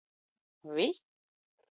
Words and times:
Vi? 0.77 0.87